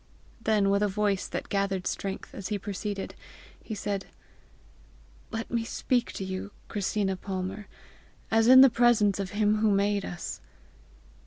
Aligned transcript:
Then, 0.41 0.71
with 0.71 0.81
a 0.81 0.87
voice 0.87 1.27
that 1.27 1.47
gathered 1.47 1.85
strength 1.85 2.33
as 2.33 2.47
he 2.47 2.57
proceeded, 2.57 3.13
he 3.63 3.75
said: 3.75 4.07
"Let 5.29 5.51
me 5.51 5.63
speak 5.63 6.11
to 6.13 6.23
you, 6.25 6.49
Christina 6.69 7.15
Palmer, 7.15 7.67
as 8.31 8.47
in 8.47 8.61
the 8.61 8.71
presence 8.71 9.19
of 9.19 9.29
him 9.37 9.57
who 9.57 9.69
made 9.69 10.03
us! 10.03 10.41